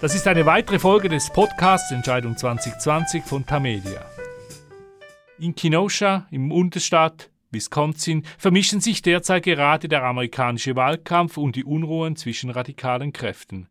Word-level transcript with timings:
Das 0.00 0.14
ist 0.14 0.28
eine 0.28 0.46
weitere 0.46 0.78
Folge 0.78 1.08
des 1.08 1.28
Podcasts 1.28 1.90
Entscheidung 1.90 2.36
2020 2.36 3.24
von 3.24 3.44
Tamedia. 3.44 4.00
In 5.40 5.56
Kenosha 5.56 6.28
im 6.30 6.50
Bundesstaat 6.50 7.30
Wisconsin 7.50 8.22
vermischen 8.38 8.80
sich 8.80 9.02
derzeit 9.02 9.42
gerade 9.42 9.88
der 9.88 10.04
amerikanische 10.04 10.76
Wahlkampf 10.76 11.36
und 11.36 11.56
die 11.56 11.64
Unruhen 11.64 12.14
zwischen 12.14 12.50
radikalen 12.50 13.12
Kräften. 13.12 13.70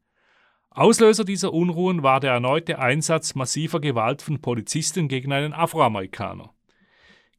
Auslöser 0.70 1.24
dieser 1.24 1.54
Unruhen 1.54 2.04
war 2.04 2.20
der 2.20 2.34
erneute 2.34 2.78
Einsatz 2.78 3.34
massiver 3.34 3.80
Gewalt 3.80 4.22
von 4.22 4.42
Polizisten 4.42 5.08
gegen 5.08 5.32
einen 5.32 5.54
Afroamerikaner. 5.54 6.54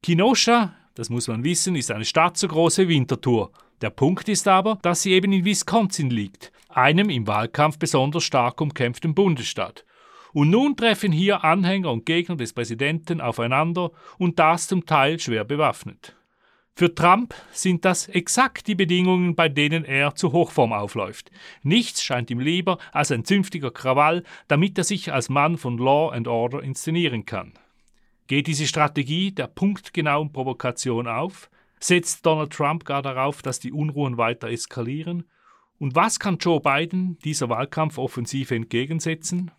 Kenosha, 0.03 0.75
das 0.95 1.11
muss 1.11 1.29
man 1.29 1.45
wissen, 1.45 1.77
ist 1.77 1.91
eine 1.91 2.07
Stadt 2.07 2.39
so 2.39 2.49
groß 2.49 2.79
wie 2.79 2.89
Winterthur. 2.89 3.53
Der 3.83 3.91
Punkt 3.91 4.31
ist 4.31 4.49
aber, 4.49 4.79
dass 4.81 5.03
sie 5.03 5.13
eben 5.13 5.31
in 5.33 5.45
Wisconsin 5.45 6.09
liegt, 6.09 6.53
einem 6.69 7.11
im 7.11 7.27
Wahlkampf 7.27 7.79
besonders 7.79 8.25
stark 8.25 8.61
umkämpften 8.61 9.15
Bundesstaat. 9.15 9.85
Und 10.33 10.51
nun 10.51 10.77
treffen 10.77 11.11
hier 11.11 11.45
Anhänger 11.45 11.91
und 11.91 12.07
Gegner 12.07 12.37
des 12.37 12.53
Präsidenten 12.53 13.21
aufeinander 13.21 13.91
und 14.19 14.39
das 14.39 14.69
zum 14.69 14.85
Teil 14.87 15.19
schwer 15.19 15.45
bewaffnet. 15.45 16.15
Für 16.79 16.95
Trump 16.95 17.35
sind 17.51 17.85
das 17.85 18.07
exakt 18.07 18.69
die 18.69 18.77
Bedingungen, 18.77 19.35
bei 19.35 19.49
denen 19.49 19.85
er 19.85 20.15
zur 20.15 20.31
Hochform 20.31 20.73
aufläuft. 20.73 21.33
Nichts 21.65 22.05
scheint 22.05 22.31
ihm 22.31 22.39
lieber 22.39 22.79
als 22.93 23.11
ein 23.11 23.25
zünftiger 23.25 23.73
Krawall, 23.73 24.23
damit 24.47 24.79
er 24.79 24.85
sich 24.85 25.13
als 25.13 25.29
Mann 25.29 25.57
von 25.57 25.77
Law 25.77 26.13
and 26.13 26.29
Order 26.29 26.63
inszenieren 26.63 27.27
kann. 27.27 27.55
Geht 28.29 28.47
diese 28.47 28.69
Strategie 28.69 29.33
der 29.33 29.49
punktgenauen 29.49 30.31
Provokation 30.31 31.09
auf? 31.09 31.51
Setzt 31.81 32.25
Donald 32.25 32.53
Trump 32.53 32.85
gar 32.85 33.03
darauf, 33.03 33.43
dass 33.43 33.59
die 33.59 33.73
Unruhen 33.73 34.17
weiter 34.17 34.49
eskalieren? 34.49 35.25
Und 35.79 35.95
was 35.95 36.19
kann 36.19 36.39
Joe 36.39 36.61
Biden 36.61 37.19
dieser 37.25 37.49
Wahlkampfoffensive 37.49 38.55
entgegensetzen? 38.55 39.51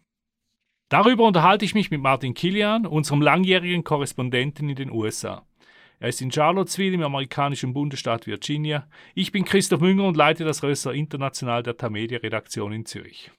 Darüber 0.89 1.25
unterhalte 1.25 1.65
ich 1.65 1.75
mich 1.75 1.91
mit 1.91 2.01
Martin 2.01 2.33
Kilian, 2.33 2.85
unserem 2.85 3.21
langjährigen 3.21 3.83
Korrespondenten 3.83 4.69
in 4.69 4.75
den 4.75 4.91
USA. 4.91 5.45
Er 5.99 6.09
ist 6.09 6.21
in 6.21 6.31
Charlottesville 6.31 6.95
im 6.95 7.03
amerikanischen 7.03 7.73
Bundesstaat 7.73 8.25
Virginia. 8.25 8.87
Ich 9.15 9.31
bin 9.31 9.45
Christoph 9.45 9.81
Münger 9.81 10.05
und 10.05 10.17
leite 10.17 10.45
das 10.45 10.63
Rösser 10.63 10.93
International 10.93 11.61
der 11.61 11.77
Tamedia-Redaktion 11.77 12.71
in 12.71 12.85
Zürich. 12.85 13.31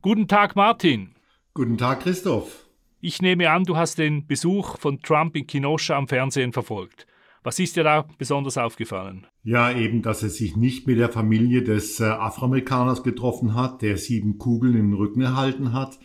Guten 0.00 0.28
Tag, 0.28 0.54
Martin. 0.54 1.14
Guten 1.54 1.76
Tag, 1.76 2.00
Christoph. 2.00 2.66
Ich 3.00 3.20
nehme 3.20 3.50
an, 3.50 3.64
du 3.64 3.76
hast 3.76 3.98
den 3.98 4.26
Besuch 4.26 4.78
von 4.78 5.02
Trump 5.02 5.36
in 5.36 5.46
Kenosha 5.46 5.96
am 5.96 6.08
Fernsehen 6.08 6.52
verfolgt. 6.52 7.06
Was 7.42 7.58
ist 7.58 7.76
dir 7.76 7.84
da 7.84 8.06
besonders 8.18 8.58
aufgefallen? 8.58 9.26
Ja, 9.44 9.70
eben, 9.70 10.02
dass 10.02 10.22
er 10.22 10.28
sich 10.28 10.56
nicht 10.56 10.86
mit 10.86 10.98
der 10.98 11.08
Familie 11.08 11.62
des 11.62 12.00
äh, 12.00 12.04
Afroamerikaners 12.04 13.02
getroffen 13.02 13.54
hat, 13.54 13.82
der 13.82 13.96
sieben 13.96 14.38
Kugeln 14.38 14.76
im 14.76 14.92
Rücken 14.92 15.20
erhalten 15.20 15.72
hat. 15.72 15.98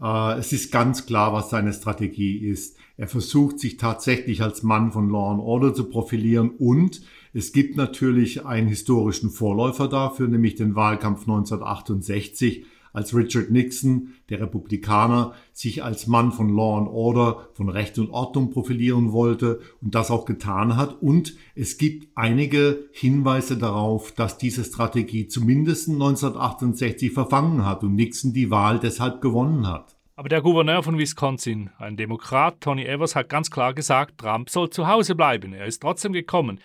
Äh, 0.00 0.38
es 0.38 0.52
ist 0.52 0.70
ganz 0.70 1.06
klar, 1.06 1.32
was 1.32 1.50
seine 1.50 1.72
Strategie 1.72 2.38
ist. 2.38 2.76
Er 2.96 3.08
versucht 3.08 3.58
sich 3.58 3.76
tatsächlich 3.76 4.42
als 4.42 4.62
Mann 4.62 4.92
von 4.92 5.08
Law 5.08 5.32
and 5.32 5.40
Order 5.40 5.74
zu 5.74 5.88
profilieren 5.88 6.50
und 6.50 7.02
es 7.36 7.52
gibt 7.52 7.76
natürlich 7.76 8.46
einen 8.46 8.68
historischen 8.68 9.28
Vorläufer 9.28 9.88
dafür, 9.88 10.28
nämlich 10.28 10.54
den 10.54 10.76
Wahlkampf 10.76 11.22
1968, 11.22 12.64
als 12.94 13.14
Richard 13.14 13.50
Nixon, 13.50 14.14
der 14.30 14.40
Republikaner, 14.40 15.34
sich 15.52 15.84
als 15.84 16.06
Mann 16.06 16.32
von 16.32 16.48
Law 16.48 16.78
and 16.78 16.88
Order, 16.88 17.48
von 17.52 17.68
Recht 17.68 17.98
und 17.98 18.10
Ordnung 18.10 18.50
profilieren 18.50 19.12
wollte 19.12 19.60
und 19.82 19.94
das 19.94 20.10
auch 20.10 20.24
getan 20.24 20.76
hat. 20.76 21.02
Und 21.02 21.34
es 21.54 21.76
gibt 21.76 22.08
einige 22.14 22.88
Hinweise 22.92 23.58
darauf, 23.58 24.12
dass 24.12 24.38
diese 24.38 24.64
Strategie 24.64 25.26
zumindest 25.26 25.88
1968 25.88 27.12
verfangen 27.12 27.66
hat 27.66 27.82
und 27.82 27.96
Nixon 27.96 28.32
die 28.32 28.50
Wahl 28.50 28.78
deshalb 28.78 29.20
gewonnen 29.20 29.66
hat. 29.66 29.96
Aber 30.16 30.28
der 30.28 30.42
Gouverneur 30.42 30.84
von 30.84 30.96
Wisconsin, 30.96 31.70
ein 31.78 31.96
Demokrat, 31.96 32.60
Tony 32.60 32.84
Evers, 32.84 33.16
hat 33.16 33.28
ganz 33.28 33.50
klar 33.50 33.74
gesagt, 33.74 34.18
Trump 34.18 34.48
soll 34.48 34.70
zu 34.70 34.86
Hause 34.86 35.16
bleiben. 35.16 35.52
Er 35.52 35.66
ist 35.66 35.82
trotzdem 35.82 36.12
gekommen. 36.12 36.60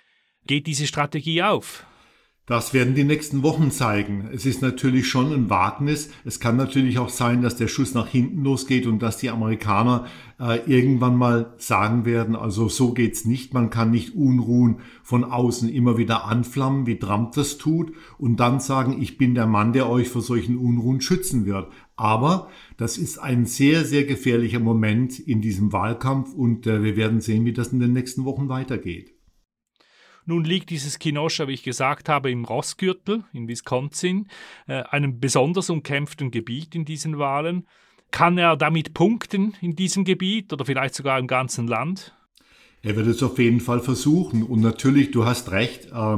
Geht 0.45 0.67
diese 0.67 0.85
Strategie 0.85 1.41
auf? 1.41 1.83
Das 2.49 2.73
werden 2.73 2.95
die 2.95 3.03
nächsten 3.03 3.43
Wochen 3.43 3.69
zeigen. 3.69 4.27
Es 4.33 4.47
ist 4.47 4.63
natürlich 4.63 5.07
schon 5.07 5.31
ein 5.31 5.51
Wagnis. 5.51 6.09
Es 6.25 6.39
kann 6.39 6.57
natürlich 6.57 6.97
auch 6.97 7.09
sein, 7.09 7.43
dass 7.43 7.57
der 7.57 7.67
Schuss 7.67 7.93
nach 7.93 8.07
hinten 8.07 8.43
losgeht 8.43 8.87
und 8.87 9.03
dass 9.03 9.17
die 9.17 9.29
Amerikaner 9.29 10.07
äh, 10.39 10.57
irgendwann 10.65 11.15
mal 11.15 11.53
sagen 11.57 12.05
werden, 12.05 12.35
also 12.35 12.67
so 12.67 12.91
geht's 12.95 13.23
nicht. 13.23 13.53
Man 13.53 13.69
kann 13.69 13.91
nicht 13.91 14.15
Unruhen 14.15 14.77
von 15.03 15.25
außen 15.25 15.69
immer 15.69 15.99
wieder 15.99 16.25
anflammen, 16.25 16.87
wie 16.87 16.97
Trump 16.97 17.33
das 17.33 17.59
tut, 17.59 17.93
und 18.17 18.39
dann 18.39 18.59
sagen, 18.59 18.99
ich 18.99 19.19
bin 19.19 19.35
der 19.35 19.45
Mann, 19.45 19.71
der 19.71 19.87
euch 19.87 20.09
vor 20.09 20.23
solchen 20.23 20.57
Unruhen 20.57 21.01
schützen 21.01 21.45
wird. 21.45 21.67
Aber 21.97 22.49
das 22.77 22.97
ist 22.97 23.19
ein 23.19 23.45
sehr, 23.45 23.85
sehr 23.85 24.05
gefährlicher 24.05 24.59
Moment 24.59 25.19
in 25.19 25.41
diesem 25.41 25.71
Wahlkampf 25.71 26.33
und 26.33 26.65
äh, 26.65 26.81
wir 26.81 26.95
werden 26.95 27.21
sehen, 27.21 27.45
wie 27.45 27.53
das 27.53 27.73
in 27.73 27.79
den 27.79 27.93
nächsten 27.93 28.25
Wochen 28.25 28.49
weitergeht. 28.49 29.18
Nun 30.29 30.43
liegt 30.43 30.69
dieses 30.69 30.99
Kenosha, 30.99 31.47
wie 31.47 31.53
ich 31.53 31.63
gesagt 31.63 32.07
habe, 32.07 32.29
im 32.29 32.45
Rossgürtel 32.45 33.23
in 33.33 33.47
Wisconsin, 33.47 34.27
äh, 34.67 34.83
einem 34.83 35.19
besonders 35.19 35.71
umkämpften 35.71 36.29
Gebiet 36.29 36.75
in 36.75 36.85
diesen 36.85 37.17
Wahlen. 37.17 37.65
Kann 38.11 38.37
er 38.37 38.55
damit 38.55 38.93
punkten 38.93 39.55
in 39.59 39.75
diesem 39.75 40.03
Gebiet 40.03 40.53
oder 40.53 40.65
vielleicht 40.65 40.93
sogar 40.93 41.17
im 41.17 41.25
ganzen 41.25 41.67
Land? 41.67 42.13
Er 42.83 42.95
wird 42.95 43.07
es 43.07 43.23
auf 43.23 43.39
jeden 43.39 43.59
Fall 43.59 43.79
versuchen. 43.79 44.43
Und 44.43 44.61
natürlich, 44.61 45.09
du 45.09 45.25
hast 45.25 45.49
recht, 45.49 45.87
äh, 45.91 46.17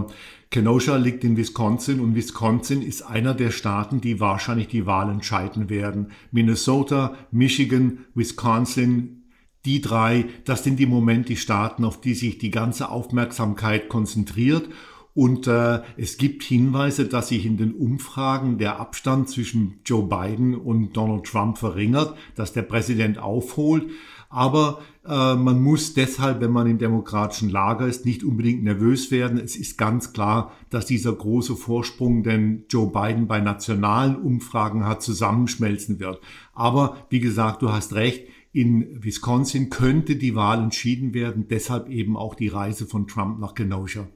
Kenosha 0.49 0.97
liegt 0.97 1.23
in 1.23 1.37
Wisconsin 1.37 2.01
und 2.01 2.13
Wisconsin 2.13 2.81
ist 2.81 3.03
einer 3.03 3.33
der 3.33 3.51
Staaten, 3.51 4.01
die 4.01 4.19
wahrscheinlich 4.19 4.67
die 4.67 4.85
Wahl 4.85 5.09
entscheiden 5.09 5.69
werden. 5.69 6.11
Minnesota, 6.33 7.15
Michigan, 7.31 7.99
Wisconsin, 8.13 9.20
die 9.65 9.81
drei, 9.81 10.25
das 10.45 10.63
sind 10.63 10.79
im 10.79 10.89
Moment 10.89 11.29
die 11.29 11.37
Staaten, 11.37 11.85
auf 11.85 12.01
die 12.01 12.13
sich 12.13 12.37
die 12.37 12.51
ganze 12.51 12.89
Aufmerksamkeit 12.89 13.89
konzentriert. 13.89 14.69
Und 15.13 15.45
äh, 15.47 15.81
es 15.97 16.17
gibt 16.17 16.43
Hinweise, 16.43 17.05
dass 17.05 17.27
sich 17.27 17.45
in 17.45 17.57
den 17.57 17.73
Umfragen 17.73 18.57
der 18.57 18.79
Abstand 18.79 19.29
zwischen 19.29 19.81
Joe 19.85 20.07
Biden 20.07 20.55
und 20.55 20.93
Donald 20.93 21.25
Trump 21.25 21.57
verringert, 21.57 22.15
dass 22.35 22.53
der 22.53 22.61
Präsident 22.61 23.17
aufholt. 23.17 23.89
Aber 24.29 24.79
äh, 25.05 25.35
man 25.35 25.61
muss 25.61 25.93
deshalb, 25.93 26.39
wenn 26.39 26.51
man 26.51 26.65
im 26.65 26.77
demokratischen 26.77 27.49
Lager 27.49 27.87
ist, 27.87 28.05
nicht 28.05 28.23
unbedingt 28.23 28.63
nervös 28.63 29.11
werden. 29.11 29.37
Es 29.37 29.57
ist 29.57 29.77
ganz 29.77 30.13
klar, 30.13 30.53
dass 30.69 30.85
dieser 30.85 31.11
große 31.11 31.57
Vorsprung, 31.57 32.23
den 32.23 32.63
Joe 32.69 32.89
Biden 32.89 33.27
bei 33.27 33.41
nationalen 33.41 34.15
Umfragen 34.15 34.85
hat, 34.85 35.01
zusammenschmelzen 35.01 35.99
wird. 35.99 36.21
Aber 36.53 37.05
wie 37.09 37.19
gesagt, 37.19 37.61
du 37.61 37.73
hast 37.73 37.93
recht, 37.93 38.23
in 38.53 39.03
Wisconsin 39.03 39.69
könnte 39.69 40.15
die 40.15 40.35
Wahl 40.35 40.61
entschieden 40.61 41.13
werden, 41.13 41.47
deshalb 41.47 41.89
eben 41.89 42.17
auch 42.17 42.35
die 42.35 42.49
Reise 42.49 42.85
von 42.85 43.07
Trump 43.07 43.39
nach 43.39 43.55
Kenosha. 43.55 44.07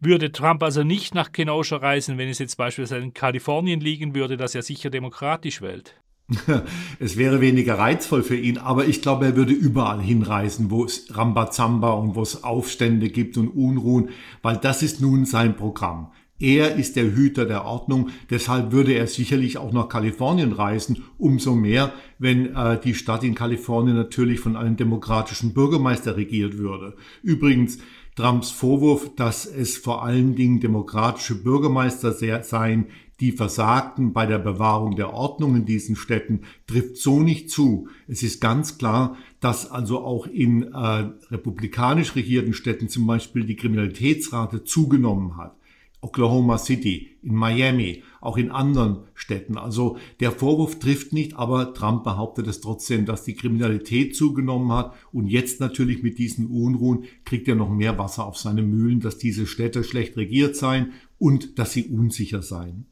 Würde 0.00 0.30
Trump 0.30 0.62
also 0.62 0.84
nicht 0.84 1.14
nach 1.14 1.32
Kenosha 1.32 1.76
reisen, 1.76 2.18
wenn 2.18 2.28
es 2.28 2.38
jetzt 2.38 2.56
beispielsweise 2.56 3.02
in 3.02 3.14
Kalifornien 3.14 3.80
liegen 3.80 4.14
würde, 4.14 4.36
das 4.36 4.54
ja 4.54 4.62
sicher 4.62 4.90
demokratisch 4.90 5.60
wählt? 5.60 5.94
Es 7.00 7.16
wäre 7.16 7.40
weniger 7.40 7.78
reizvoll 7.78 8.22
für 8.22 8.36
ihn, 8.36 8.58
aber 8.58 8.86
ich 8.86 9.02
glaube, 9.02 9.26
er 9.26 9.36
würde 9.36 9.52
überall 9.52 10.00
hinreisen, 10.00 10.70
wo 10.70 10.84
es 10.84 11.16
Rambazamba 11.16 11.92
und 11.92 12.14
wo 12.14 12.22
es 12.22 12.44
Aufstände 12.44 13.08
gibt 13.08 13.36
und 13.38 13.48
Unruhen, 13.48 14.10
weil 14.42 14.56
das 14.56 14.82
ist 14.82 15.00
nun 15.00 15.24
sein 15.24 15.56
Programm. 15.56 16.12
Er 16.40 16.76
ist 16.76 16.94
der 16.94 17.16
Hüter 17.16 17.46
der 17.46 17.64
Ordnung, 17.64 18.10
deshalb 18.30 18.70
würde 18.70 18.92
er 18.92 19.08
sicherlich 19.08 19.58
auch 19.58 19.72
nach 19.72 19.88
Kalifornien 19.88 20.52
reisen, 20.52 21.02
umso 21.18 21.54
mehr, 21.54 21.92
wenn 22.18 22.54
äh, 22.54 22.78
die 22.80 22.94
Stadt 22.94 23.24
in 23.24 23.34
Kalifornien 23.34 23.96
natürlich 23.96 24.38
von 24.38 24.56
einem 24.56 24.76
demokratischen 24.76 25.52
Bürgermeister 25.52 26.16
regiert 26.16 26.56
würde. 26.56 26.94
Übrigens, 27.22 27.78
Trumps 28.14 28.50
Vorwurf, 28.50 29.14
dass 29.16 29.46
es 29.46 29.76
vor 29.76 30.04
allen 30.04 30.34
Dingen 30.36 30.60
demokratische 30.60 31.42
Bürgermeister 31.42 32.12
seien, 32.12 32.86
die 33.20 33.32
versagten 33.32 34.12
bei 34.12 34.26
der 34.26 34.38
Bewahrung 34.38 34.94
der 34.94 35.12
Ordnung 35.12 35.56
in 35.56 35.66
diesen 35.66 35.96
Städten, 35.96 36.42
trifft 36.66 36.98
so 36.98 37.20
nicht 37.20 37.50
zu. 37.50 37.88
Es 38.06 38.22
ist 38.22 38.40
ganz 38.40 38.78
klar, 38.78 39.16
dass 39.40 39.70
also 39.70 40.00
auch 40.00 40.26
in 40.26 40.62
äh, 40.62 41.10
republikanisch 41.30 42.14
regierten 42.14 42.54
Städten 42.54 42.88
zum 42.88 43.06
Beispiel 43.06 43.44
die 43.44 43.56
Kriminalitätsrate 43.56 44.62
zugenommen 44.64 45.36
hat. 45.36 45.57
Oklahoma 46.00 46.58
City, 46.58 47.18
in 47.22 47.34
Miami, 47.34 48.04
auch 48.20 48.36
in 48.36 48.50
anderen 48.50 49.04
Städten. 49.14 49.58
Also 49.58 49.98
der 50.20 50.30
Vorwurf 50.30 50.78
trifft 50.78 51.12
nicht, 51.12 51.34
aber 51.34 51.74
Trump 51.74 52.04
behauptet 52.04 52.46
es 52.46 52.60
trotzdem, 52.60 53.04
dass 53.04 53.24
die 53.24 53.34
Kriminalität 53.34 54.14
zugenommen 54.14 54.72
hat 54.72 54.94
und 55.12 55.26
jetzt 55.26 55.60
natürlich 55.60 56.02
mit 56.02 56.18
diesen 56.18 56.46
Unruhen 56.46 57.04
kriegt 57.24 57.48
er 57.48 57.56
noch 57.56 57.70
mehr 57.70 57.98
Wasser 57.98 58.26
auf 58.26 58.36
seine 58.36 58.62
Mühlen, 58.62 59.00
dass 59.00 59.18
diese 59.18 59.46
Städte 59.46 59.82
schlecht 59.82 60.16
regiert 60.16 60.54
seien 60.54 60.92
und 61.18 61.58
dass 61.58 61.72
sie 61.72 61.88
unsicher 61.88 62.42
seien. 62.42 62.86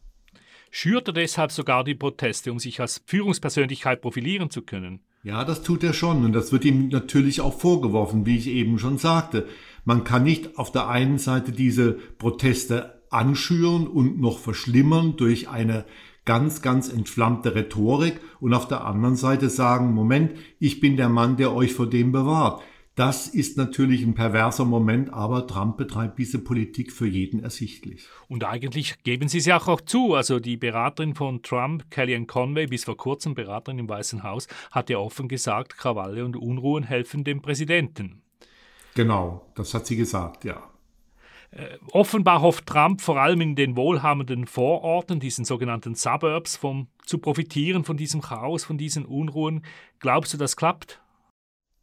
Schürt 0.72 1.08
er 1.08 1.14
deshalb 1.14 1.52
sogar 1.52 1.84
die 1.84 1.94
Proteste, 1.94 2.50
um 2.50 2.58
sich 2.58 2.80
als 2.80 3.02
Führungspersönlichkeit 3.06 4.02
profilieren 4.02 4.50
zu 4.50 4.62
können? 4.62 5.00
Ja, 5.22 5.44
das 5.44 5.62
tut 5.62 5.82
er 5.82 5.92
schon 5.92 6.24
und 6.24 6.32
das 6.32 6.52
wird 6.52 6.64
ihm 6.64 6.88
natürlich 6.88 7.40
auch 7.40 7.58
vorgeworfen, 7.58 8.26
wie 8.26 8.36
ich 8.36 8.48
eben 8.48 8.78
schon 8.78 8.98
sagte. 8.98 9.46
Man 9.84 10.04
kann 10.04 10.24
nicht 10.24 10.58
auf 10.58 10.72
der 10.72 10.88
einen 10.88 11.18
Seite 11.18 11.52
diese 11.52 11.92
Proteste 11.92 12.95
anschüren 13.10 13.86
und 13.86 14.20
noch 14.20 14.38
verschlimmern 14.38 15.16
durch 15.16 15.48
eine 15.48 15.84
ganz, 16.24 16.60
ganz 16.60 16.88
entflammte 16.88 17.54
Rhetorik 17.54 18.20
und 18.40 18.52
auf 18.52 18.68
der 18.68 18.84
anderen 18.84 19.16
Seite 19.16 19.48
sagen, 19.48 19.94
Moment, 19.94 20.32
ich 20.58 20.80
bin 20.80 20.96
der 20.96 21.08
Mann, 21.08 21.36
der 21.36 21.54
euch 21.54 21.72
vor 21.72 21.88
dem 21.88 22.12
bewahrt. 22.12 22.62
Das 22.96 23.28
ist 23.28 23.58
natürlich 23.58 24.02
ein 24.02 24.14
perverser 24.14 24.64
Moment, 24.64 25.12
aber 25.12 25.46
Trump 25.46 25.76
betreibt 25.76 26.18
diese 26.18 26.38
Politik 26.38 26.90
für 26.90 27.06
jeden 27.06 27.40
ersichtlich. 27.40 28.06
Und 28.26 28.42
eigentlich 28.42 29.02
geben 29.02 29.28
Sie 29.28 29.36
es 29.36 29.44
ja 29.44 29.58
auch 29.60 29.82
zu. 29.82 30.14
Also 30.14 30.40
die 30.40 30.56
Beraterin 30.56 31.14
von 31.14 31.42
Trump, 31.42 31.90
Kellyanne 31.90 32.24
Conway, 32.24 32.66
bis 32.66 32.84
vor 32.84 32.96
kurzem 32.96 33.34
Beraterin 33.34 33.80
im 33.80 33.88
Weißen 33.88 34.22
Haus, 34.22 34.46
hat 34.70 34.88
ja 34.88 34.96
offen 34.96 35.28
gesagt, 35.28 35.76
Krawalle 35.76 36.24
und 36.24 36.36
Unruhen 36.36 36.84
helfen 36.84 37.22
dem 37.22 37.42
Präsidenten. 37.42 38.22
Genau, 38.94 39.46
das 39.54 39.74
hat 39.74 39.86
sie 39.86 39.96
gesagt, 39.96 40.46
ja. 40.46 40.62
Äh, 41.56 41.78
offenbar 41.90 42.42
hofft 42.42 42.66
Trump 42.66 43.00
vor 43.00 43.18
allem 43.18 43.40
in 43.40 43.56
den 43.56 43.76
wohlhabenden 43.76 44.46
Vororten, 44.46 45.20
diesen 45.20 45.46
sogenannten 45.46 45.94
Suburbs, 45.94 46.56
vom, 46.56 46.88
zu 47.06 47.16
profitieren 47.16 47.82
von 47.82 47.96
diesem 47.96 48.20
Chaos, 48.20 48.64
von 48.64 48.76
diesen 48.76 49.06
Unruhen. 49.06 49.64
Glaubst 49.98 50.34
du, 50.34 50.36
das 50.36 50.56
klappt? 50.56 51.00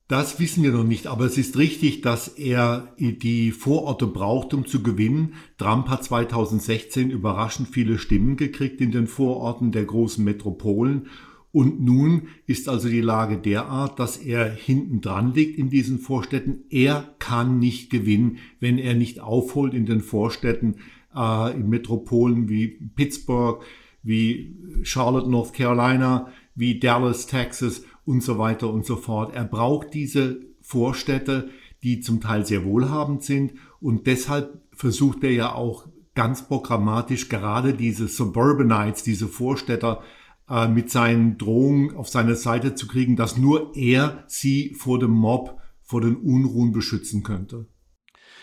Das 0.08 0.40
wissen 0.40 0.62
wir 0.62 0.72
noch 0.72 0.84
nicht, 0.84 1.08
aber 1.08 1.26
es 1.26 1.40
ist 1.40 1.58
richtig, 1.58 2.02
dass 2.02 2.28
er 2.28 2.94
die 3.00 3.52
Vororte 3.52 4.06
braucht, 4.06 4.54
um 4.54 4.68
zu 4.68 4.84
gewinnen. 4.84 5.34
Trump 5.58 5.88
hat 5.88 6.04
2016 6.04 7.10
überraschend 7.10 7.70
viele 7.70 7.98
Stimmen 7.98 8.38
gekriegt 8.38 8.80
in 8.80 8.92
den 8.92 9.08
Vororten 9.08 9.72
der 9.72 9.86
großen 9.86 10.24
Metropolen. 10.24 11.08
Und 11.54 11.82
nun 11.82 12.30
ist 12.48 12.68
also 12.68 12.90
die 12.90 13.00
Lage 13.00 13.38
derart, 13.38 14.00
dass 14.00 14.18
er 14.18 14.52
hinten 14.52 15.02
dran 15.02 15.36
liegt 15.36 15.60
in 15.60 15.70
diesen 15.70 16.00
Vorstädten. 16.00 16.64
Er 16.72 17.14
kann 17.20 17.60
nicht 17.60 17.92
gewinnen, 17.92 18.40
wenn 18.60 18.80
er 18.80 18.96
nicht 18.96 19.20
aufholt 19.20 19.76
in 19.76 19.86
den 19.86 20.02
Vorstädten, 20.02 20.78
äh, 21.16 21.56
in 21.56 21.70
Metropolen 21.70 22.50
wie 22.50 22.70
Pittsburgh, 22.96 23.64
wie 24.02 24.56
Charlotte, 24.82 25.30
North 25.30 25.54
Carolina, 25.54 26.28
wie 26.56 26.80
Dallas, 26.80 27.28
Texas 27.28 27.84
und 28.04 28.24
so 28.24 28.40
weiter 28.40 28.74
und 28.74 28.88
so 28.88 28.96
fort. 28.96 29.36
Er 29.36 29.46
braucht 29.46 29.94
diese 29.94 30.40
Vorstädte, 30.60 31.52
die 31.84 32.00
zum 32.00 32.20
Teil 32.20 32.48
sehr 32.48 32.66
wohlhabend 32.66 33.22
sind 33.22 33.54
und 33.80 34.08
deshalb 34.08 34.60
versucht 34.72 35.24
er 35.24 35.32
ja 35.32 35.54
auch 35.54 35.86
ganz 36.16 36.48
programmatisch 36.48 37.30
gerade 37.30 37.74
diese 37.74 38.08
Suburbanites, 38.08 39.04
diese 39.04 39.28
Vorstädter 39.28 40.02
äh, 40.50 40.68
mit 40.68 40.90
seinen 40.90 41.38
Drohungen 41.38 41.96
auf 41.96 42.10
seine 42.10 42.36
Seite 42.36 42.76
zu 42.76 42.88
kriegen, 42.88 43.16
dass 43.16 43.38
nur 43.38 43.76
er 43.76 44.24
sie 44.28 44.74
vor 44.76 45.00
dem 45.00 45.12
Mob, 45.12 45.60
vor 45.82 46.02
den 46.02 46.16
Unruhen 46.16 46.72
beschützen 46.72 47.24
könnte. 47.24 47.66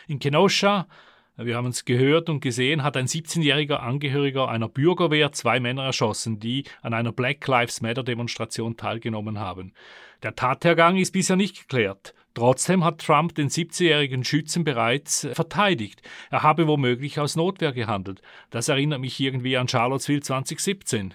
In 0.06 0.18
Kenosha 0.18 0.86
wir 1.42 1.56
haben 1.56 1.68
es 1.68 1.86
gehört 1.86 2.28
und 2.28 2.40
gesehen, 2.40 2.82
hat 2.82 2.98
ein 2.98 3.06
17-jähriger 3.06 3.76
Angehöriger 3.76 4.50
einer 4.50 4.68
Bürgerwehr 4.68 5.32
zwei 5.32 5.58
Männer 5.58 5.84
erschossen, 5.84 6.38
die 6.38 6.64
an 6.82 6.92
einer 6.92 7.12
Black 7.12 7.46
Lives 7.46 7.80
Matter 7.80 8.02
Demonstration 8.02 8.76
teilgenommen 8.76 9.38
haben. 9.38 9.72
Der 10.22 10.34
Tathergang 10.34 10.98
ist 10.98 11.12
bisher 11.12 11.36
nicht 11.36 11.60
geklärt. 11.60 12.14
Trotzdem 12.34 12.84
hat 12.84 12.98
Trump 12.98 13.34
den 13.34 13.48
17-jährigen 13.48 14.22
Schützen 14.22 14.64
bereits 14.64 15.26
verteidigt. 15.32 16.02
Er 16.30 16.42
habe 16.42 16.66
womöglich 16.66 17.18
aus 17.18 17.36
Notwehr 17.36 17.72
gehandelt. 17.72 18.20
Das 18.50 18.68
erinnert 18.68 19.00
mich 19.00 19.18
irgendwie 19.18 19.56
an 19.56 19.66
Charlottesville 19.66 20.20
2017. 20.20 21.14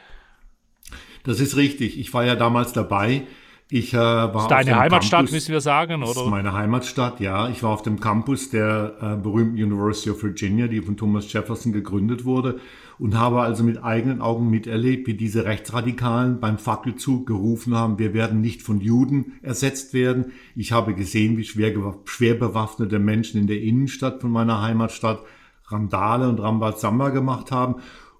Das 1.25 1.39
ist 1.39 1.57
richtig. 1.57 1.99
Ich 1.99 2.13
war 2.13 2.23
ja 2.23 2.35
damals 2.35 2.71
dabei. 2.71 3.23
Ich 3.69 3.95
äh, 3.95 3.97
war 3.97 4.43
ist 4.43 4.51
deine 4.51 4.77
Heimatstadt, 4.77 5.21
Campus. 5.21 5.31
müssen 5.31 5.51
wir 5.51 5.61
sagen, 5.61 6.03
oder? 6.03 6.21
Ist 6.21 6.29
meine 6.29 6.53
Heimatstadt, 6.53 7.19
ja. 7.19 7.49
Ich 7.49 7.63
war 7.63 7.71
auf 7.71 7.81
dem 7.81 7.99
Campus 7.99 8.51
der 8.51 8.95
äh, 9.01 9.15
berühmten 9.21 9.61
University 9.61 10.11
of 10.11 10.21
Virginia, 10.21 10.67
die 10.67 10.81
von 10.81 10.97
Thomas 10.97 11.33
Jefferson 11.33 11.73
gegründet 11.73 12.25
wurde, 12.25 12.59
und 12.99 13.17
habe 13.17 13.41
also 13.41 13.63
mit 13.63 13.83
eigenen 13.83 14.21
Augen 14.21 14.51
miterlebt, 14.51 15.07
wie 15.07 15.15
diese 15.15 15.45
Rechtsradikalen 15.45 16.39
beim 16.39 16.59
Fackelzug 16.59 17.25
gerufen 17.25 17.75
haben, 17.75 17.97
wir 17.97 18.13
werden 18.13 18.39
nicht 18.39 18.61
von 18.61 18.79
Juden 18.81 19.33
ersetzt 19.41 19.95
werden. 19.95 20.31
Ich 20.55 20.71
habe 20.71 20.93
gesehen, 20.93 21.35
wie 21.35 21.43
schwer, 21.43 21.73
schwer 22.05 22.35
bewaffnete 22.35 22.99
Menschen 22.99 23.41
in 23.41 23.47
der 23.47 23.61
Innenstadt 23.61 24.21
von 24.21 24.31
meiner 24.31 24.61
Heimatstadt 24.61 25.21
Randale 25.67 26.29
und 26.29 26.39
Rambazamba 26.39 27.09
gemacht 27.09 27.51
haben. 27.51 27.77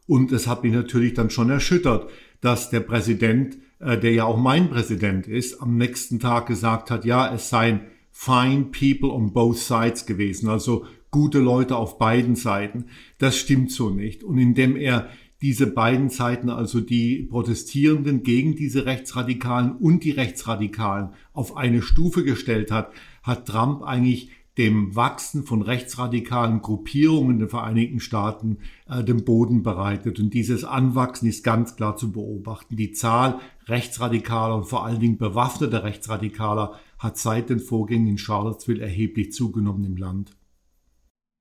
Und 0.08 0.31
es 0.31 0.48
hat 0.48 0.63
mich 0.63 0.74
natürlich 0.74 1.13
dann 1.13 1.30
schon 1.30 1.51
erschüttert, 1.51 2.10
dass 2.45 2.69
der 2.69 2.81
Präsident 2.81 3.57
äh, 3.80 3.97
der 3.97 4.13
ja 4.13 4.25
auch 4.25 4.38
mein 4.38 4.69
Präsident 4.69 5.27
ist, 5.27 5.62
am 5.62 5.77
nächsten 5.77 6.19
Tag 6.19 6.47
gesagt 6.47 6.92
hat, 6.92 7.06
ja, 7.06 7.33
es 7.33 7.50
seien 7.50 7.81
fine 8.12 8.65
people 8.71 9.09
on 9.09 9.33
both 9.33 9.57
sides 9.57 10.06
gewesen, 10.06 10.50
also 10.50 10.86
gute 11.12 11.39
Leute 11.39 11.75
auf 11.75 11.97
beiden 11.97 12.36
Seiten. 12.36 12.86
Das 13.18 13.38
stimmt 13.38 13.71
so 13.71 13.89
nicht. 13.89 14.24
Und 14.24 14.38
indem 14.38 14.75
er 14.75 15.09
diese 15.42 15.68
beiden 15.68 16.09
Seiten, 16.09 16.50
also 16.50 16.80
die 16.80 17.24
Protestierenden 17.24 18.24
gegen 18.24 18.56
diese 18.56 18.86
Rechtsradikalen 18.86 19.74
und 19.74 20.03
die 20.03 20.12
Rechtsradikalen 20.12 21.09
auf 21.33 21.57
eine 21.57 21.81
Stufe 21.81 22.24
gestellt 22.24 22.71
hat, 22.71 22.91
hat 23.21 23.48
Trump 23.48 23.83
eigentlich 23.83 24.31
dem 24.57 24.96
Wachsen 24.96 25.44
von 25.44 25.62
rechtsradikalen 25.62 26.62
Gruppierungen 26.62 27.31
in 27.31 27.40
den 27.40 27.50
Vereinigten 27.50 28.00
Staaten 28.00 28.60
äh, 28.90 29.04
den 29.04 29.25
Boden 29.25 29.63
bereitet. 29.63 30.19
Und 30.19 30.34
dieses 30.34 30.63
Anwachsen 30.63 31.28
ist 31.28 31.44
ganz 31.44 31.75
klar 31.75 31.98
zu 31.98 32.12
beobachten. 32.12 32.75
Die 32.78 32.92
Zahl 32.94 33.40
rechtsradikaler 33.68 34.56
und 34.56 34.66
vor 34.66 34.86
allen 34.86 35.00
Dingen 35.00 35.18
bewaffneter 35.18 35.84
Rechtsradikaler 35.84 36.80
hat 37.00 37.18
seit 37.18 37.50
den 37.50 37.60
Vorgängen 37.60 38.07
in 38.07 38.18
Charlottesville 38.18 38.81
erheblich 38.81 39.34
zugenommen 39.34 39.84
im 39.84 39.98
Land 39.98 40.31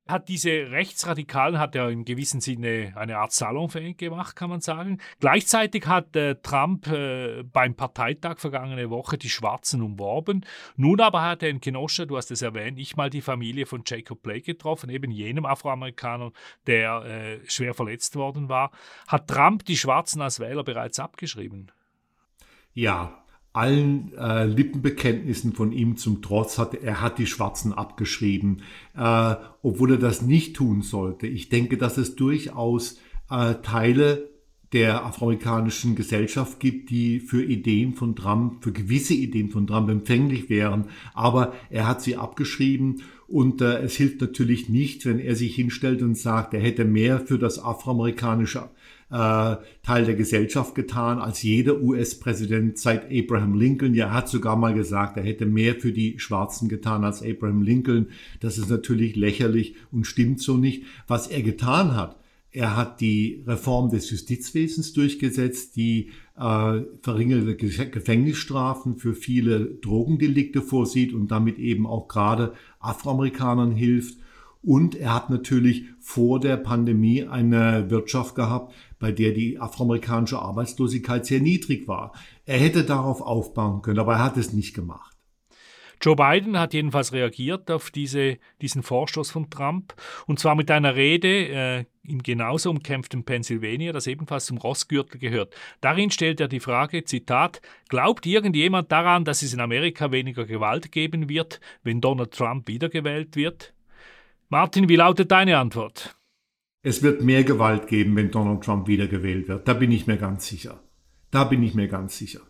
hat 0.06 0.28
diese 0.28 0.50
Rechtsradikalen 0.70 1.58
hat 1.58 1.74
er 1.74 1.88
im 1.88 2.04
gewissen 2.04 2.40
Sinne 2.42 2.92
eine 2.94 3.16
Art 3.16 3.32
Salonfähig 3.32 3.96
gemacht, 3.96 4.36
kann 4.36 4.50
man 4.50 4.60
sagen. 4.60 4.98
Gleichzeitig 5.18 5.86
hat 5.86 6.14
äh, 6.14 6.34
Trump 6.36 6.86
äh, 6.88 7.42
beim 7.42 7.74
Parteitag 7.74 8.38
vergangene 8.38 8.90
Woche 8.90 9.16
die 9.16 9.30
Schwarzen 9.30 9.80
umworben. 9.80 10.44
Nun 10.76 11.00
aber 11.00 11.22
hat 11.22 11.42
er 11.42 11.48
in 11.48 11.60
Kenosha, 11.60 12.04
du 12.04 12.18
hast 12.18 12.30
es 12.30 12.42
erwähnt, 12.42 12.76
nicht 12.76 12.98
mal 12.98 13.08
die 13.08 13.22
Familie 13.22 13.64
von 13.64 13.82
Jacob 13.86 14.22
Blake 14.22 14.42
getroffen, 14.42 14.90
eben 14.90 15.10
jenem 15.10 15.46
Afroamerikaner, 15.46 16.32
der 16.66 17.04
äh, 17.04 17.40
schwer 17.48 17.72
verletzt 17.72 18.14
worden 18.14 18.50
war. 18.50 18.72
Hat 19.08 19.28
Trump 19.28 19.64
die 19.64 19.76
Schwarzen 19.76 20.20
als 20.20 20.38
Wähler 20.38 20.64
bereits 20.64 20.98
abgeschrieben? 20.98 21.72
Ja, 22.74 23.23
allen 23.54 24.12
äh, 24.18 24.46
Lippenbekenntnissen 24.46 25.52
von 25.52 25.72
ihm 25.72 25.96
zum 25.96 26.22
Trotz 26.22 26.58
hat 26.58 26.74
er 26.74 27.00
hat 27.00 27.18
die 27.18 27.26
Schwarzen 27.26 27.72
abgeschrieben, 27.72 28.62
äh, 28.96 29.36
obwohl 29.62 29.92
er 29.92 29.98
das 29.98 30.22
nicht 30.22 30.56
tun 30.56 30.82
sollte. 30.82 31.28
Ich 31.28 31.48
denke, 31.48 31.78
dass 31.78 31.96
es 31.96 32.16
durchaus 32.16 32.98
äh, 33.30 33.54
Teile 33.62 34.28
der 34.72 35.06
afroamerikanischen 35.06 35.94
Gesellschaft 35.94 36.58
gibt, 36.58 36.90
die 36.90 37.20
für 37.20 37.44
Ideen 37.44 37.94
von 37.94 38.16
Trump, 38.16 38.64
für 38.64 38.72
gewisse 38.72 39.14
Ideen 39.14 39.50
von 39.50 39.68
Trump 39.68 39.88
empfänglich 39.88 40.50
wären. 40.50 40.86
Aber 41.14 41.54
er 41.70 41.86
hat 41.86 42.02
sie 42.02 42.16
abgeschrieben 42.16 43.02
und 43.28 43.60
äh, 43.60 43.78
es 43.82 43.94
hilft 43.94 44.20
natürlich 44.20 44.68
nicht, 44.68 45.06
wenn 45.06 45.20
er 45.20 45.36
sich 45.36 45.54
hinstellt 45.54 46.02
und 46.02 46.18
sagt, 46.18 46.54
er 46.54 46.60
hätte 46.60 46.84
mehr 46.84 47.20
für 47.20 47.38
das 47.38 47.60
afroamerikanische 47.60 48.68
Teil 49.14 50.04
der 50.06 50.16
Gesellschaft 50.16 50.74
getan 50.74 51.18
als 51.18 51.42
jeder 51.42 51.80
US-Präsident 51.80 52.78
seit 52.78 53.04
Abraham 53.12 53.54
Lincoln. 53.54 53.94
Ja, 53.94 54.06
er 54.06 54.14
hat 54.14 54.28
sogar 54.28 54.56
mal 54.56 54.74
gesagt, 54.74 55.16
er 55.16 55.22
hätte 55.22 55.46
mehr 55.46 55.76
für 55.76 55.92
die 55.92 56.18
Schwarzen 56.18 56.68
getan 56.68 57.04
als 57.04 57.22
Abraham 57.22 57.62
Lincoln. 57.62 58.08
Das 58.40 58.58
ist 58.58 58.70
natürlich 58.70 59.14
lächerlich 59.14 59.76
und 59.92 60.06
stimmt 60.06 60.40
so 60.40 60.56
nicht. 60.56 60.84
Was 61.06 61.28
er 61.28 61.42
getan 61.42 61.94
hat, 61.94 62.18
er 62.50 62.76
hat 62.76 63.00
die 63.00 63.42
Reform 63.46 63.90
des 63.90 64.10
Justizwesens 64.10 64.92
durchgesetzt, 64.92 65.76
die 65.76 66.10
äh, 66.36 66.82
verringerte 67.00 67.56
Gefängnisstrafen 67.56 68.96
für 68.96 69.14
viele 69.14 69.66
Drogendelikte 69.66 70.62
vorsieht 70.62 71.12
und 71.14 71.30
damit 71.30 71.58
eben 71.58 71.86
auch 71.86 72.08
gerade 72.08 72.54
Afroamerikanern 72.80 73.72
hilft. 73.72 74.18
Und 74.64 74.94
er 74.94 75.12
hat 75.12 75.28
natürlich 75.28 75.84
vor 76.00 76.40
der 76.40 76.56
Pandemie 76.56 77.24
eine 77.24 77.90
Wirtschaft 77.90 78.34
gehabt, 78.34 78.72
bei 78.98 79.12
der 79.12 79.32
die 79.32 79.58
afroamerikanische 79.58 80.38
Arbeitslosigkeit 80.38 81.26
sehr 81.26 81.40
niedrig 81.40 81.86
war. 81.86 82.12
Er 82.46 82.58
hätte 82.58 82.84
darauf 82.84 83.20
aufbauen 83.20 83.82
können, 83.82 83.98
aber 83.98 84.14
er 84.14 84.24
hat 84.24 84.38
es 84.38 84.54
nicht 84.54 84.74
gemacht. 84.74 85.14
Joe 86.00 86.16
Biden 86.16 86.58
hat 86.58 86.74
jedenfalls 86.74 87.12
reagiert 87.12 87.70
auf 87.70 87.90
diese, 87.90 88.38
diesen 88.60 88.82
Vorstoß 88.82 89.30
von 89.30 89.48
Trump 89.48 89.94
und 90.26 90.38
zwar 90.38 90.54
mit 90.54 90.70
einer 90.70 90.96
Rede 90.96 91.28
äh, 91.28 91.84
im 92.06 92.22
genauso 92.22 92.70
umkämpften 92.70 93.24
Pennsylvania, 93.24 93.92
das 93.92 94.06
ebenfalls 94.06 94.46
zum 94.46 94.58
Rossgürtel 94.58 95.18
gehört. 95.18 95.54
Darin 95.80 96.10
stellt 96.10 96.40
er 96.40 96.48
die 96.48 96.60
Frage, 96.60 97.04
Zitat, 97.04 97.62
glaubt 97.88 98.26
irgendjemand 98.26 98.92
daran, 98.92 99.24
dass 99.24 99.42
es 99.42 99.54
in 99.54 99.60
Amerika 99.60 100.10
weniger 100.12 100.44
Gewalt 100.44 100.92
geben 100.92 101.28
wird, 101.28 101.60
wenn 101.82 102.00
Donald 102.00 102.32
Trump 102.32 102.68
wiedergewählt 102.68 103.36
wird? 103.36 103.73
Martin, 104.48 104.88
wie 104.88 104.96
lautet 104.96 105.30
deine 105.30 105.58
Antwort? 105.58 106.16
Es 106.82 107.02
wird 107.02 107.22
mehr 107.22 107.44
Gewalt 107.44 107.86
geben, 107.86 108.14
wenn 108.16 108.30
Donald 108.30 108.62
Trump 108.62 108.86
wiedergewählt 108.86 109.48
wird. 109.48 109.66
Da 109.66 109.72
bin 109.72 109.90
ich 109.90 110.06
mir 110.06 110.18
ganz 110.18 110.46
sicher. 110.46 110.80
Da 111.30 111.44
bin 111.44 111.62
ich 111.62 111.74
mir 111.74 111.88
ganz 111.88 112.18
sicher. 112.18 112.40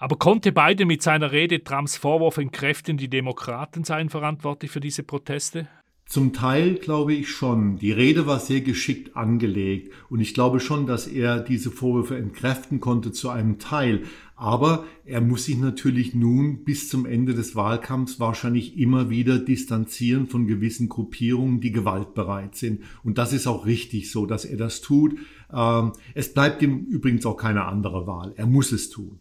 Aber 0.00 0.16
konnte 0.16 0.52
Biden 0.52 0.88
mit 0.88 1.02
seiner 1.02 1.32
Rede 1.32 1.62
Trumps 1.62 1.96
Vorwurf 1.96 2.38
entkräften, 2.38 2.96
die 2.96 3.08
Demokraten 3.08 3.84
seien 3.84 4.10
verantwortlich 4.10 4.70
für 4.70 4.80
diese 4.80 5.02
Proteste? 5.02 5.68
Zum 6.08 6.32
Teil 6.32 6.76
glaube 6.76 7.12
ich 7.12 7.28
schon. 7.28 7.76
Die 7.76 7.92
Rede 7.92 8.26
war 8.26 8.40
sehr 8.40 8.62
geschickt 8.62 9.14
angelegt 9.14 9.92
und 10.08 10.20
ich 10.20 10.32
glaube 10.32 10.58
schon, 10.58 10.86
dass 10.86 11.06
er 11.06 11.38
diese 11.38 11.70
Vorwürfe 11.70 12.16
entkräften 12.16 12.80
konnte 12.80 13.12
zu 13.12 13.28
einem 13.28 13.58
Teil. 13.58 14.04
Aber 14.34 14.86
er 15.04 15.20
muss 15.20 15.44
sich 15.44 15.58
natürlich 15.58 16.14
nun 16.14 16.64
bis 16.64 16.88
zum 16.88 17.04
Ende 17.04 17.34
des 17.34 17.56
Wahlkampfs 17.56 18.18
wahrscheinlich 18.18 18.78
immer 18.78 19.10
wieder 19.10 19.38
distanzieren 19.38 20.28
von 20.28 20.46
gewissen 20.46 20.88
Gruppierungen, 20.88 21.60
die 21.60 21.72
gewaltbereit 21.72 22.54
sind. 22.54 22.84
Und 23.04 23.18
das 23.18 23.34
ist 23.34 23.46
auch 23.46 23.66
richtig 23.66 24.10
so, 24.10 24.24
dass 24.24 24.46
er 24.46 24.56
das 24.56 24.80
tut. 24.80 25.14
Ähm, 25.52 25.92
es 26.14 26.32
bleibt 26.32 26.62
ihm 26.62 26.86
übrigens 26.86 27.26
auch 27.26 27.36
keine 27.36 27.66
andere 27.66 28.06
Wahl. 28.06 28.32
Er 28.34 28.46
muss 28.46 28.72
es 28.72 28.88
tun. 28.88 29.18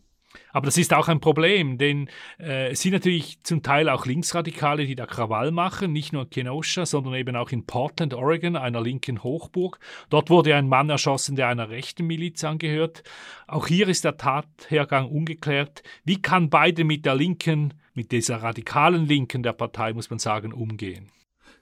Aber 0.51 0.65
das 0.65 0.77
ist 0.77 0.93
auch 0.93 1.07
ein 1.07 1.19
Problem, 1.19 1.77
denn 1.77 2.09
äh, 2.39 2.71
es 2.71 2.81
sind 2.81 2.93
natürlich 2.93 3.43
zum 3.43 3.63
Teil 3.63 3.89
auch 3.89 4.05
Linksradikale, 4.05 4.85
die 4.85 4.95
da 4.95 5.05
Krawall 5.05 5.51
machen, 5.51 5.93
nicht 5.93 6.13
nur 6.13 6.23
in 6.23 6.29
Kenosha, 6.29 6.85
sondern 6.85 7.13
eben 7.15 7.35
auch 7.35 7.51
in 7.51 7.65
Portland, 7.65 8.13
Oregon, 8.13 8.55
einer 8.55 8.81
linken 8.81 9.23
Hochburg. 9.23 9.79
Dort 10.09 10.29
wurde 10.29 10.55
ein 10.55 10.67
Mann 10.67 10.89
erschossen, 10.89 11.35
der 11.35 11.47
einer 11.47 11.69
rechten 11.69 12.07
Miliz 12.07 12.43
angehört. 12.43 13.03
Auch 13.47 13.67
hier 13.67 13.87
ist 13.87 14.03
der 14.03 14.17
Tathergang 14.17 15.09
ungeklärt. 15.09 15.83
Wie 16.05 16.21
kann 16.21 16.49
beide 16.49 16.83
mit 16.83 17.05
der 17.05 17.15
Linken, 17.15 17.73
mit 17.93 18.11
dieser 18.11 18.37
radikalen 18.37 19.05
Linken 19.05 19.43
der 19.43 19.53
Partei, 19.53 19.93
muss 19.93 20.09
man 20.09 20.19
sagen, 20.19 20.53
umgehen? 20.53 21.11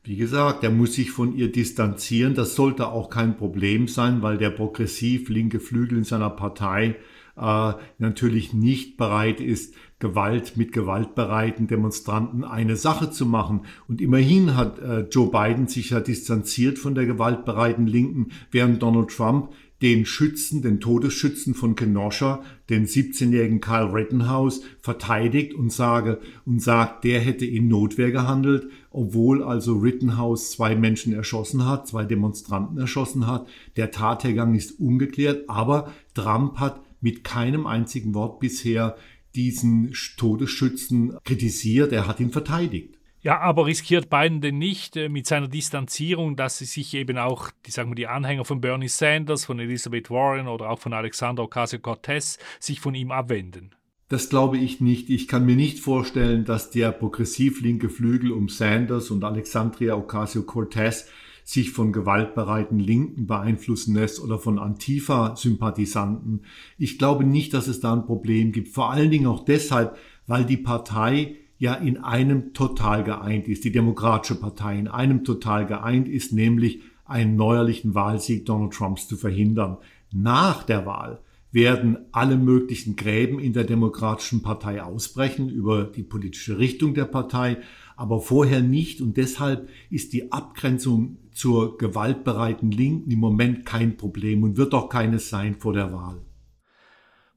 Wie 0.05 0.17
gesagt, 0.17 0.63
er 0.63 0.69
muss 0.69 0.93
sich 0.93 1.09
von 1.09 1.35
ihr 1.35 1.51
distanzieren. 1.51 2.35
Das 2.35 2.55
sollte 2.55 2.89
auch 2.89 3.09
kein 3.09 3.37
Problem 3.37 3.87
sein, 3.87 4.21
weil 4.21 4.37
der 4.37 4.51
progressiv 4.51 5.29
linke 5.29 5.59
Flügel 5.59 5.97
in 5.97 6.03
seiner 6.03 6.29
Partei 6.29 6.95
äh, 7.35 7.73
natürlich 7.97 8.53
nicht 8.53 8.97
bereit 8.97 9.41
ist, 9.41 9.73
Gewalt 9.97 10.57
mit 10.57 10.73
gewaltbereiten 10.73 11.65
Demonstranten 11.65 12.43
eine 12.43 12.75
Sache 12.75 13.09
zu 13.09 13.25
machen. 13.25 13.61
Und 13.87 13.99
immerhin 13.99 14.55
hat 14.55 14.77
äh, 14.77 15.07
Joe 15.09 15.31
Biden 15.31 15.67
sich 15.67 15.89
ja 15.89 16.01
distanziert 16.01 16.77
von 16.77 16.93
der 16.93 17.07
gewaltbereiten 17.07 17.87
Linken, 17.87 18.27
während 18.51 18.83
Donald 18.83 19.09
Trump 19.09 19.53
den 19.81 20.05
Schützen, 20.05 20.61
den 20.61 20.79
Todesschützen 20.79 21.53
von 21.53 21.75
Kenosha, 21.75 22.43
den 22.69 22.85
17-jährigen 22.85 23.59
Kyle 23.59 23.93
Rittenhouse, 23.93 24.61
verteidigt 24.81 25.53
und 25.53 25.71
sage 25.71 26.19
und 26.45 26.61
sagt, 26.61 27.03
der 27.03 27.19
hätte 27.19 27.45
in 27.45 27.67
Notwehr 27.67 28.11
gehandelt, 28.11 28.69
obwohl 28.89 29.43
also 29.43 29.77
Rittenhouse 29.77 30.51
zwei 30.51 30.75
Menschen 30.75 31.13
erschossen 31.13 31.65
hat, 31.65 31.87
zwei 31.87 32.05
Demonstranten 32.05 32.77
erschossen 32.77 33.27
hat. 33.27 33.47
Der 33.75 33.91
Tathergang 33.91 34.55
ist 34.55 34.79
ungeklärt, 34.79 35.49
aber 35.49 35.93
Trump 36.13 36.57
hat 36.57 36.81
mit 37.01 37.23
keinem 37.23 37.67
einzigen 37.67 38.13
Wort 38.13 38.39
bisher 38.39 38.95
diesen 39.35 39.93
Todesschützen 40.17 41.17
kritisiert, 41.25 41.91
er 41.91 42.07
hat 42.07 42.21
ihn 42.21 42.31
verteidigt. 42.31 42.94
Ja, 43.25 43.39
aber 43.39 43.65
riskiert 43.65 44.07
Biden 44.07 44.39
denn 44.39 44.59
nicht 44.59 44.95
äh, 44.95 45.09
mit 45.09 45.25
seiner 45.25 45.47
Distanzierung, 45.47 46.35
dass 46.35 46.59
sie 46.59 46.65
sich 46.65 46.93
eben 46.93 47.17
auch, 47.17 47.49
die 47.65 47.71
sagen 47.71 47.89
wir, 47.89 47.95
die 47.95 48.05
Anhänger 48.05 48.45
von 48.45 48.61
Bernie 48.61 48.87
Sanders, 48.87 49.45
von 49.45 49.57
Elizabeth 49.57 50.11
Warren 50.11 50.47
oder 50.47 50.69
auch 50.69 50.77
von 50.77 50.93
Alexander 50.93 51.41
Ocasio-Cortez 51.41 52.37
sich 52.59 52.79
von 52.79 52.93
ihm 52.93 53.09
abwenden? 53.09 53.73
Das 54.09 54.29
glaube 54.29 54.59
ich 54.59 54.79
nicht. 54.79 55.09
Ich 55.09 55.27
kann 55.27 55.43
mir 55.43 55.55
nicht 55.55 55.79
vorstellen, 55.79 56.45
dass 56.45 56.69
der 56.69 56.91
progressiv 56.91 57.63
linke 57.63 57.89
Flügel 57.89 58.31
um 58.31 58.47
Sanders 58.47 59.09
und 59.09 59.23
Alexandria 59.23 59.95
Ocasio-Cortez 59.95 61.07
sich 61.43 61.71
von 61.71 61.93
gewaltbereiten 61.93 62.77
Linken 62.77 63.25
beeinflussen 63.25 63.95
lässt 63.95 64.21
oder 64.21 64.37
von 64.37 64.59
Antifa-Sympathisanten. 64.59 66.43
Ich 66.77 66.99
glaube 66.99 67.23
nicht, 67.23 67.55
dass 67.55 67.65
es 67.65 67.79
da 67.79 67.91
ein 67.91 68.05
Problem 68.05 68.51
gibt. 68.51 68.67
Vor 68.67 68.91
allen 68.91 69.09
Dingen 69.09 69.25
auch 69.25 69.45
deshalb, 69.45 69.97
weil 70.27 70.45
die 70.45 70.57
Partei 70.57 71.37
ja 71.57 71.73
in 71.73 71.97
einem 71.97 72.53
total 72.53 73.03
geeint 73.03 73.47
ist, 73.47 73.63
die 73.63 73.71
Demokratische 73.71 74.35
Partei 74.35 74.77
in 74.77 74.87
einem 74.87 75.23
total 75.23 75.65
geeint 75.65 76.07
ist, 76.07 76.33
nämlich 76.33 76.81
einen 77.05 77.35
neuerlichen 77.35 77.93
Wahlsieg 77.95 78.45
Donald 78.45 78.73
Trumps 78.73 79.07
zu 79.07 79.15
verhindern. 79.15 79.77
Nach 80.11 80.63
der 80.63 80.85
Wahl 80.85 81.19
werden 81.51 81.97
alle 82.11 82.35
möglichen 82.35 82.97
Gräben 82.97 83.39
in 83.39 83.53
der 83.53 83.63
Demokratischen 83.63 84.41
Partei 84.41 84.83
ausbrechen 84.83 85.49
über 85.49 85.85
die 85.85 86.03
politische 86.03 86.57
Richtung 86.57 86.93
der 86.93 87.05
Partei, 87.05 87.57
aber 87.95 88.19
vorher 88.19 88.59
nicht. 88.59 88.99
Und 88.99 89.15
deshalb 89.15 89.69
ist 89.89 90.11
die 90.11 90.33
Abgrenzung 90.33 91.17
zur 91.31 91.77
gewaltbereiten 91.77 92.71
Linken 92.71 93.09
im 93.09 93.19
Moment 93.19 93.65
kein 93.65 93.95
Problem 93.95 94.43
und 94.43 94.57
wird 94.57 94.73
auch 94.73 94.89
keines 94.89 95.29
sein 95.29 95.55
vor 95.55 95.71
der 95.71 95.93
Wahl. 95.93 96.21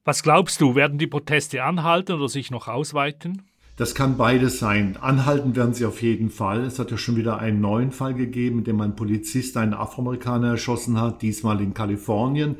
Was 0.04 0.22
glaubst 0.24 0.60
du, 0.60 0.74
werden 0.74 0.98
die 0.98 1.06
Proteste 1.06 1.62
anhalten 1.62 2.12
oder 2.12 2.28
sich 2.28 2.50
noch 2.50 2.66
ausweiten? 2.66 3.42
Das 3.78 3.94
kann 3.94 4.16
beides 4.16 4.58
sein. 4.58 4.96
Anhalten 4.96 5.54
werden 5.54 5.72
sie 5.72 5.86
auf 5.86 6.02
jeden 6.02 6.30
Fall. 6.30 6.64
Es 6.64 6.80
hat 6.80 6.90
ja 6.90 6.98
schon 6.98 7.14
wieder 7.14 7.38
einen 7.38 7.60
neuen 7.60 7.92
Fall 7.92 8.12
gegeben, 8.12 8.58
in 8.58 8.64
dem 8.64 8.80
ein 8.80 8.96
Polizist 8.96 9.56
einen 9.56 9.72
Afroamerikaner 9.72 10.48
erschossen 10.48 11.00
hat, 11.00 11.22
diesmal 11.22 11.60
in 11.60 11.74
Kalifornien. 11.74 12.56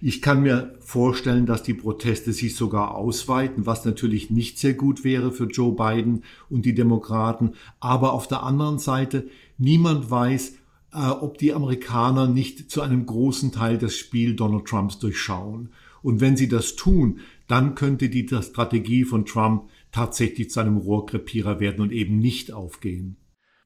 Ich 0.00 0.22
kann 0.22 0.42
mir 0.42 0.74
vorstellen, 0.80 1.44
dass 1.44 1.62
die 1.62 1.74
Proteste 1.74 2.32
sich 2.32 2.56
sogar 2.56 2.94
ausweiten, 2.94 3.66
was 3.66 3.84
natürlich 3.84 4.30
nicht 4.30 4.58
sehr 4.58 4.72
gut 4.72 5.04
wäre 5.04 5.32
für 5.32 5.44
Joe 5.44 5.76
Biden 5.76 6.22
und 6.48 6.64
die 6.64 6.74
Demokraten. 6.74 7.52
Aber 7.78 8.14
auf 8.14 8.26
der 8.26 8.42
anderen 8.42 8.78
Seite, 8.78 9.26
niemand 9.58 10.10
weiß, 10.10 10.54
äh, 10.94 11.08
ob 11.08 11.36
die 11.36 11.52
Amerikaner 11.52 12.26
nicht 12.26 12.70
zu 12.70 12.80
einem 12.80 13.04
großen 13.04 13.52
Teil 13.52 13.76
das 13.76 13.96
Spiel 13.96 14.34
Donald 14.34 14.64
Trumps 14.64 14.98
durchschauen. 14.98 15.68
Und 16.02 16.22
wenn 16.22 16.38
sie 16.38 16.48
das 16.48 16.74
tun, 16.74 17.18
dann 17.48 17.74
könnte 17.74 18.08
die 18.08 18.26
Strategie 18.26 19.04
von 19.04 19.26
Trump 19.26 19.64
tatsächlich 19.94 20.50
zu 20.50 20.58
einem 20.58 20.76
Rohrkrepierer 20.76 21.60
werden 21.60 21.80
und 21.80 21.92
eben 21.92 22.18
nicht 22.18 22.52
aufgehen. 22.52 23.16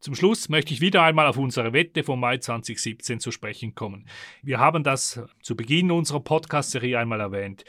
Zum 0.00 0.14
Schluss 0.14 0.48
möchte 0.48 0.72
ich 0.72 0.80
wieder 0.80 1.02
einmal 1.02 1.26
auf 1.26 1.38
unsere 1.38 1.72
Wette 1.72 2.04
vom 2.04 2.20
Mai 2.20 2.38
2017 2.38 3.18
zu 3.18 3.32
sprechen 3.32 3.74
kommen. 3.74 4.06
Wir 4.44 4.60
haben 4.60 4.84
das 4.84 5.20
zu 5.42 5.56
Beginn 5.56 5.90
unserer 5.90 6.20
Podcast-Serie 6.20 7.00
einmal 7.00 7.18
erwähnt. 7.18 7.64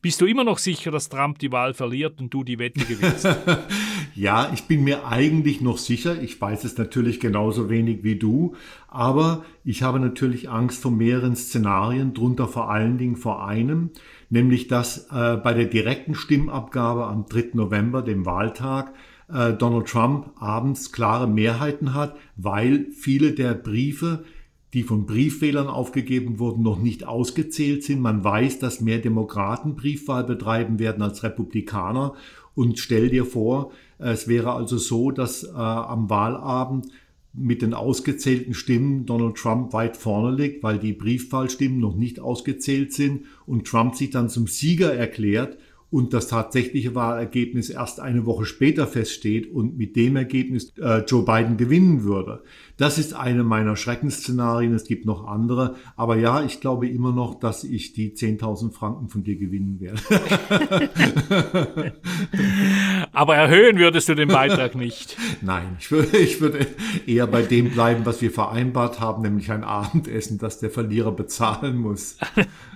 Bist 0.00 0.18
du 0.22 0.24
immer 0.24 0.44
noch 0.44 0.56
sicher, 0.56 0.90
dass 0.90 1.10
Trump 1.10 1.40
die 1.40 1.52
Wahl 1.52 1.74
verliert 1.74 2.22
und 2.22 2.32
du 2.32 2.42
die 2.42 2.58
Wette 2.58 2.86
gewinnst? 2.86 3.28
ja, 4.14 4.50
ich 4.54 4.62
bin 4.62 4.82
mir 4.82 5.06
eigentlich 5.06 5.60
noch 5.60 5.76
sicher. 5.76 6.22
Ich 6.22 6.40
weiß 6.40 6.64
es 6.64 6.78
natürlich 6.78 7.20
genauso 7.20 7.68
wenig 7.68 8.02
wie 8.02 8.16
du. 8.16 8.54
Aber 8.88 9.44
ich 9.62 9.82
habe 9.82 10.00
natürlich 10.00 10.48
Angst 10.48 10.80
vor 10.80 10.90
mehreren 10.90 11.36
Szenarien, 11.36 12.14
drunter 12.14 12.48
vor 12.48 12.70
allen 12.70 12.96
Dingen 12.96 13.16
vor 13.16 13.46
einem, 13.46 13.90
nämlich 14.30 14.68
dass 14.68 15.08
äh, 15.10 15.36
bei 15.36 15.52
der 15.52 15.66
direkten 15.66 16.14
Stimmabgabe 16.14 17.04
am 17.04 17.26
3. 17.26 17.50
November, 17.52 18.00
dem 18.00 18.24
Wahltag, 18.24 18.94
äh, 19.32 19.52
Donald 19.52 19.86
Trump 19.86 20.30
abends 20.36 20.92
klare 20.92 21.26
Mehrheiten 21.26 21.94
hat, 21.94 22.16
weil 22.36 22.86
viele 22.92 23.32
der 23.32 23.54
Briefe, 23.54 24.24
die 24.72 24.82
von 24.82 25.06
Briefwählern 25.06 25.68
aufgegeben 25.68 26.38
wurden, 26.38 26.62
noch 26.62 26.78
nicht 26.78 27.06
ausgezählt 27.06 27.84
sind. 27.84 28.00
Man 28.00 28.24
weiß, 28.24 28.58
dass 28.58 28.80
mehr 28.80 28.98
Demokraten 28.98 29.76
Briefwahl 29.76 30.24
betreiben 30.24 30.78
werden 30.78 31.02
als 31.02 31.22
Republikaner. 31.22 32.14
Und 32.54 32.78
stell 32.78 33.08
dir 33.08 33.24
vor, 33.24 33.72
es 33.98 34.28
wäre 34.28 34.52
also 34.52 34.78
so, 34.78 35.10
dass 35.10 35.44
äh, 35.44 35.50
am 35.56 36.10
Wahlabend 36.10 36.86
mit 37.32 37.62
den 37.62 37.74
ausgezählten 37.74 38.54
Stimmen 38.54 39.06
Donald 39.06 39.36
Trump 39.36 39.72
weit 39.72 39.96
vorne 39.96 40.36
liegt, 40.36 40.62
weil 40.62 40.78
die 40.78 40.92
Briefwahlstimmen 40.92 41.80
noch 41.80 41.96
nicht 41.96 42.20
ausgezählt 42.20 42.92
sind 42.92 43.24
und 43.46 43.66
Trump 43.66 43.96
sich 43.96 44.10
dann 44.10 44.28
zum 44.28 44.46
Sieger 44.46 44.94
erklärt 44.94 45.58
und 45.94 46.12
das 46.12 46.26
tatsächliche 46.26 46.96
Wahlergebnis 46.96 47.70
erst 47.70 48.00
eine 48.00 48.26
Woche 48.26 48.46
später 48.46 48.88
feststeht 48.88 49.48
und 49.48 49.78
mit 49.78 49.94
dem 49.94 50.16
Ergebnis 50.16 50.72
äh, 50.76 51.04
Joe 51.06 51.24
Biden 51.24 51.56
gewinnen 51.56 52.02
würde. 52.02 52.42
Das 52.76 52.98
ist 52.98 53.14
eine 53.14 53.44
meiner 53.44 53.76
Schreckensszenarien. 53.76 54.74
Es 54.74 54.86
gibt 54.86 55.06
noch 55.06 55.24
andere. 55.24 55.76
Aber 55.94 56.16
ja, 56.16 56.42
ich 56.42 56.60
glaube 56.60 56.88
immer 56.88 57.12
noch, 57.12 57.38
dass 57.38 57.62
ich 57.62 57.92
die 57.92 58.12
10.000 58.12 58.72
Franken 58.72 59.08
von 59.08 59.22
dir 59.22 59.36
gewinnen 59.36 59.78
werde. 59.78 60.00
aber 63.14 63.36
erhöhen 63.36 63.78
würdest 63.78 64.08
du 64.08 64.14
den 64.14 64.28
Beitrag 64.28 64.74
nicht? 64.74 65.16
Nein, 65.40 65.76
ich 65.78 65.90
würde, 65.90 66.16
ich 66.16 66.40
würde 66.40 66.66
eher 67.06 67.26
bei 67.26 67.42
dem 67.42 67.70
bleiben, 67.70 68.04
was 68.04 68.20
wir 68.20 68.30
vereinbart 68.30 69.00
haben, 69.00 69.22
nämlich 69.22 69.50
ein 69.50 69.64
Abendessen, 69.64 70.38
das 70.38 70.58
der 70.58 70.70
Verlierer 70.70 71.12
bezahlen 71.12 71.76
muss. 71.76 72.18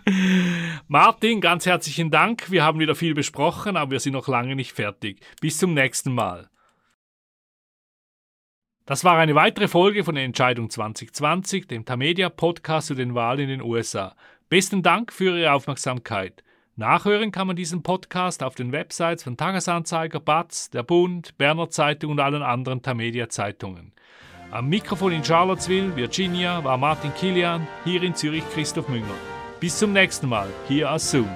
Martin, 0.88 1.40
ganz 1.40 1.66
herzlichen 1.66 2.10
Dank. 2.10 2.50
Wir 2.50 2.64
haben 2.64 2.78
wieder 2.78 2.94
viel 2.94 3.14
besprochen, 3.14 3.76
aber 3.76 3.92
wir 3.92 4.00
sind 4.00 4.14
noch 4.14 4.28
lange 4.28 4.56
nicht 4.56 4.72
fertig. 4.72 5.20
Bis 5.40 5.58
zum 5.58 5.74
nächsten 5.74 6.14
Mal. 6.14 6.48
Das 8.86 9.04
war 9.04 9.18
eine 9.18 9.34
weitere 9.34 9.68
Folge 9.68 10.02
von 10.02 10.16
Entscheidung 10.16 10.70
2020, 10.70 11.66
dem 11.66 11.84
Tamedia 11.84 12.30
Podcast 12.30 12.86
zu 12.86 12.94
den 12.94 13.14
Wahlen 13.14 13.40
in 13.40 13.48
den 13.48 13.62
USA. 13.62 14.16
Besten 14.48 14.82
Dank 14.82 15.12
für 15.12 15.38
Ihre 15.38 15.52
Aufmerksamkeit. 15.52 16.42
Nachhören 16.78 17.32
kann 17.32 17.48
man 17.48 17.56
diesen 17.56 17.82
Podcast 17.82 18.40
auf 18.40 18.54
den 18.54 18.70
Websites 18.70 19.24
von 19.24 19.36
Tagesanzeiger, 19.36 20.20
Batz, 20.20 20.70
Der 20.70 20.84
Bund, 20.84 21.36
Berner 21.36 21.70
Zeitung 21.70 22.12
und 22.12 22.20
allen 22.20 22.44
anderen 22.44 22.82
Tamedia 22.82 23.28
Zeitungen. 23.28 23.90
Am 24.52 24.68
Mikrofon 24.68 25.10
in 25.10 25.24
Charlottesville, 25.24 25.96
Virginia, 25.96 26.62
war 26.62 26.76
Martin 26.76 27.12
Kilian, 27.14 27.66
hier 27.82 28.04
in 28.04 28.14
Zürich 28.14 28.44
Christoph 28.54 28.88
Münger. 28.88 29.06
Bis 29.58 29.76
zum 29.76 29.92
nächsten 29.92 30.28
Mal, 30.28 30.46
hier 30.68 30.92
aus 30.92 31.10
Zoom. 31.10 31.28